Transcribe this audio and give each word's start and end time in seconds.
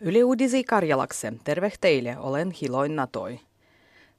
Yle 0.00 0.24
Uudisi 0.24 0.64
Karjalakse, 0.64 1.32
terve 1.44 1.72
teille, 1.80 2.18
olen 2.18 2.50
Hiloin 2.50 2.96
Natoi. 2.96 3.40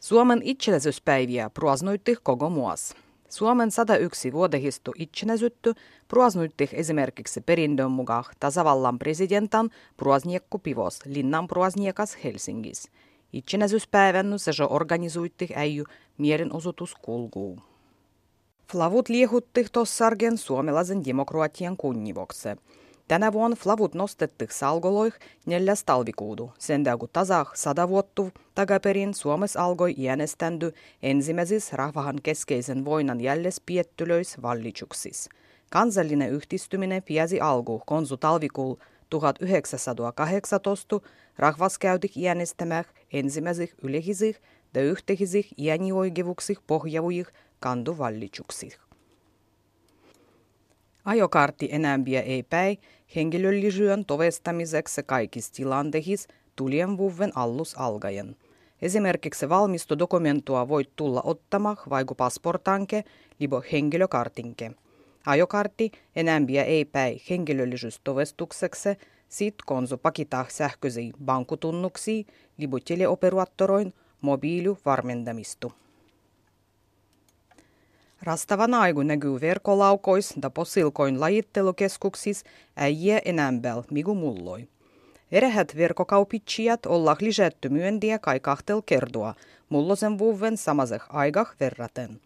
Suomen 0.00 0.40
itsenäisyyspäiviä 0.42 1.50
pruasnuitti 1.50 2.16
koko 2.22 2.50
muas. 2.50 2.94
Suomen 3.28 3.70
101 3.70 4.32
vuodehistu 4.32 4.92
itsenäisytty 4.98 5.74
pruasnuitti 6.08 6.68
esimerkiksi 6.72 7.40
perindön 7.40 7.90
mukaan 7.90 8.24
tasavallan 8.40 8.98
presidentan 8.98 9.70
pruasniekku 9.96 10.58
pivos 10.58 11.00
linnan 11.04 11.48
pruasniekas 11.48 12.18
Helsingis. 12.24 12.90
Itsenäisyyspäivän 13.32 14.38
se 14.38 14.50
organisuitti 14.70 15.48
äijy 15.54 15.84
mielenosoitus 16.18 16.94
kulkuu. 16.94 17.58
Flavut 18.72 19.08
liehutti 19.08 19.66
tossargen 19.72 20.38
suomalaisen 20.38 21.04
demokratian 21.04 21.76
kunnivokse. 21.76 22.56
Tänä 23.08 23.32
vuonna 23.32 23.56
flavut 23.56 23.94
nostettiin 23.94 24.50
salgoloih 24.52 25.14
neljäs 25.46 25.84
talvikuudu, 25.84 26.52
sen 26.58 26.84
kun 26.98 27.08
tasah 27.12 27.50
sada 27.54 27.88
vuotta 27.88 28.22
takaperin 28.54 29.14
Suomessa 29.14 29.64
alkoi 29.64 29.94
ääneständy 30.08 30.72
ensimmäisissä 31.02 31.76
rahvahan 31.76 32.18
keskeisen 32.22 32.84
voinan 32.84 33.20
jälles 33.20 33.60
piettylöis 33.66 34.42
vallitsuksis. 34.42 35.28
Kansallinen 35.70 36.30
yhtistyminen 36.30 37.02
piäsi 37.02 37.40
alku 37.40 37.82
konsu 37.86 38.16
talvikuul 38.16 38.76
1918 39.10 41.00
rahvas 41.38 41.78
käytik 41.78 42.12
äänestämään 42.28 42.84
ensimmäisih 43.12 43.74
ylehisih 43.82 44.40
ja 44.74 44.82
yhtehisih 44.82 45.48
äänioikeuksih 45.70 46.58
pohjavuih 46.66 47.26
kanduvallituksih. 47.60 48.78
Ajokartti 51.04 51.68
enämpiä 51.72 52.22
ei 52.22 52.42
päi 52.42 52.78
henkilöllisyyden 53.16 54.04
tovestamiseksi 54.04 55.02
kaikissa 55.02 55.52
tilanteissa 55.52 56.28
tulien 56.56 56.96
vuoden 56.96 57.32
allus 57.34 57.78
algaen. 57.78 58.36
Esimerkiksi 58.82 59.48
valmistodokumentua 59.48 60.68
voit 60.68 60.90
tulla 60.96 61.22
ottamaan 61.24 61.76
vaikka 61.90 62.14
pasportanke 62.14 63.04
libo 63.38 63.62
henkilökartinke. 63.72 64.70
Ajokartti 65.26 65.92
enämpiä 66.16 66.64
ei 66.64 66.84
päi 66.84 67.20
henkilöllisyystovestukseksi 67.30 68.88
sit 69.28 69.54
konsu 69.66 69.98
pakita 69.98 70.46
sähköisiä 70.48 71.12
bankutunnuksia 71.24 72.24
libo 72.58 72.78
teleoperaattoroin 72.80 73.94
mobiilu 74.20 74.78
varmendamistu. 74.84 75.72
Rastavan 78.22 78.74
aigu 78.74 79.02
näkyy 79.02 79.40
verkolaukois 79.40 80.34
da 80.42 80.50
posilkoin 80.50 81.20
lajittelukeskuksis 81.20 82.44
äijä 82.76 83.20
enämbel 83.24 83.82
migu 83.90 84.14
mulloi. 84.14 84.68
Erehät 85.32 85.76
verkkokaupitsijat 85.76 86.86
olla 86.86 87.16
lisätty 87.20 87.68
myöntiä 87.68 88.18
kai 88.18 88.40
kahtel 88.40 88.82
kertoa, 88.86 89.34
mullosen 89.68 90.18
vuoven 90.18 90.56
samaseh 90.56 91.02
aigah 91.08 91.54
verraten. 91.60 92.20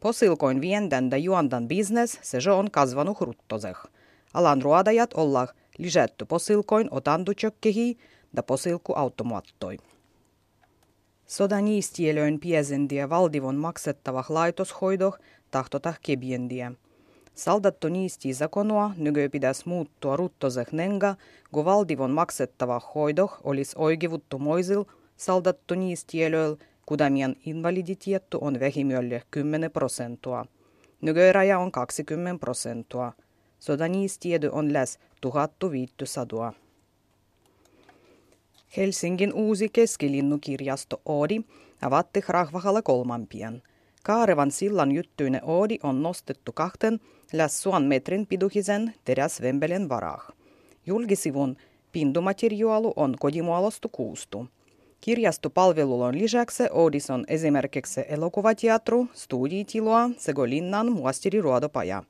Posilkoin 0.00 0.60
viendän 0.60 1.10
da 1.10 1.16
juondan 1.16 1.68
business 1.68 2.18
se 2.22 2.50
on 2.50 2.70
kasvanut 2.70 3.20
ruttoseh. 3.20 3.78
Alan 4.34 4.62
ruodajat 4.62 5.14
olla 5.14 5.48
lisätty 5.78 6.24
posilkoin 6.24 6.88
otandutsökkehi 6.90 7.98
da 8.36 8.42
posilku 8.42 8.92
automuottoi. 11.24 11.34
Sodaniistielöin 11.34 12.40
piesendiä 12.40 13.08
valdivon 13.08 13.56
maksettava 13.56 14.24
laitoshoidoh 14.28 15.18
tahtota 15.50 15.94
kebiendiä. 16.02 16.72
Saldattu 17.34 17.88
niisti 17.88 18.32
zakonua 18.32 18.90
nykö 18.96 19.28
pitäisi 19.30 19.68
muuttua 19.68 20.16
ruttoseh 20.16 20.72
nenga, 20.72 21.16
kun 21.52 21.64
valdivon 21.64 22.10
maksettava 22.10 22.80
hoidoh 22.94 23.40
olisi 23.44 23.76
oikevuttu 23.78 24.38
moisil 24.38 24.84
saldattu 25.16 25.74
niistielöil, 25.74 26.56
kudamien 26.86 27.36
invaliditiettu 27.46 28.38
on 28.40 28.60
vähimölle 28.60 29.22
10 29.30 29.70
prosentua. 29.70 30.46
Nykyraja 31.00 31.58
on 31.58 31.72
20 31.72 32.40
prosentua. 32.40 33.12
Sodaniistiedu 33.58 34.48
on 34.52 34.72
läs 34.72 34.98
1500. 35.20 36.52
Helsingin 38.76 39.32
uusi 39.32 39.68
keskilinnukirjasto 39.68 41.00
Oodi 41.06 41.40
avatti 41.82 42.20
rahvahalla 42.28 42.82
kolmampien. 42.82 43.62
Kaarevan 44.04 44.50
sillan 44.50 44.92
juttuinen 44.92 45.40
Oodi 45.44 45.78
on 45.82 46.02
nostettu 46.02 46.52
kahten 46.52 47.00
läs 47.32 47.62
suon 47.62 47.82
metrin 47.84 48.26
piduhisen 48.26 48.94
teräsvempelen 49.04 49.88
varah. 49.88 50.28
Julkisivun 50.86 51.56
pindumateriaalu 51.92 52.92
on 52.96 53.14
kodimuolostu 53.20 53.88
kuustu. 53.88 54.46
Kirjastopalvelun 55.00 56.18
lisäksi 56.18 56.64
Oodis 56.70 57.10
on 57.10 57.24
esimerkiksi 57.28 58.00
elokuvateatru, 58.08 59.08
studiitiloa 59.12 60.10
sekä 60.16 60.42
linnan 60.42 60.92
muastiriruodopaja. 60.92 62.02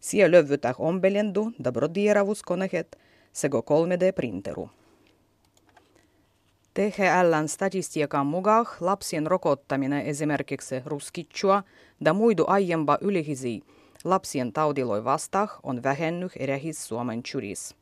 Siellä 0.00 0.30
löyvytään 0.30 0.74
ombelendu, 0.78 1.52
dabrodieravuskoneket 1.64 2.98
sekä 3.32 3.58
3D-printeru. 3.58 4.81
THLn 6.74 7.48
statistiikan 7.48 8.26
mukaan 8.26 8.66
lapsien 8.80 9.26
rokottaminen 9.26 10.06
esimerkiksi 10.06 10.74
ruskitsua 10.84 11.62
ja 12.04 12.12
muidu 12.14 12.44
aiempa 12.46 12.98
ylihisi 13.00 13.62
lapsien 14.04 14.52
taudiloi 14.52 15.04
vastaan 15.04 15.48
on 15.62 15.82
vähennyt 15.82 16.32
erehis 16.36 16.88
Suomen 16.88 17.22
churis. 17.22 17.76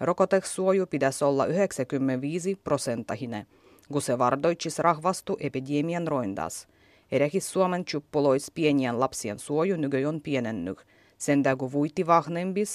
Rokotesuoju 0.00 0.86
pitäisi 0.86 1.24
olla 1.24 1.46
95 1.46 2.54
prosenttahine, 2.54 3.46
kun 3.92 4.02
se 4.02 4.18
vardoitsis 4.18 4.78
rahvastu 4.78 5.36
epidemian 5.40 6.08
roindas. 6.08 6.68
Erehis 7.12 7.52
Suomen 7.52 7.84
chuppulois 7.84 8.50
pienien 8.50 9.00
lapsien 9.00 9.38
suoju 9.38 9.76
nykyään 9.76 10.20
pienennyt, 10.20 10.78
sen 11.18 11.42
kun 11.58 11.72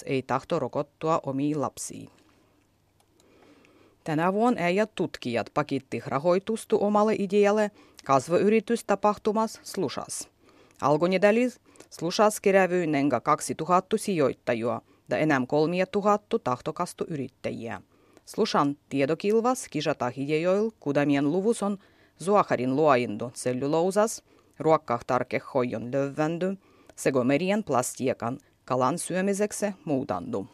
ei 0.06 0.22
tahto 0.22 0.60
rokottua 0.60 1.20
omiin 1.24 1.62
lapsiin. 1.62 2.21
Tänä 4.04 4.34
vuonna 4.34 4.62
äijät 4.62 4.92
tutkijat 4.96 5.48
pakitti 5.54 6.02
rahoitustu 6.06 6.78
omalle 6.84 7.16
idealle 7.20 7.72
kasvuyritystapahtumas 8.06 9.60
Slushas. 9.64 10.30
Algonidalis 10.82 11.60
Slushas 11.90 12.40
kerävyi 12.40 12.88
nenga 12.88 13.20
2000 13.20 13.98
sijoittajua 13.98 14.82
ja 15.10 15.18
enää 15.18 15.42
3000 15.48 16.40
tahtokastu 16.40 17.06
yrittäjiä. 17.08 17.82
Slushan 18.26 18.78
tiedokilvas 18.90 19.68
kisata 19.70 20.10
hidejoil 20.10 20.72
kudamien 20.80 21.32
luvus 21.32 21.64
on 21.64 21.78
Zuaharin 22.24 22.76
luoindu 22.76 23.32
cellulousas, 23.34 24.24
ruokkah 24.60 25.06
tarkehoijon 25.08 25.92
lövvändy, 25.92 26.58
sekä 26.96 27.24
merien 27.24 27.64
plastiekan 27.64 28.38
kalan 28.66 28.98
syömiseksi 28.98 29.66
muutandu. 29.86 30.48